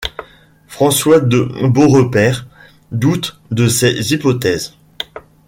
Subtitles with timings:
[0.65, 2.47] François de Beaurepaire
[2.91, 4.75] doute de ces hypothèses.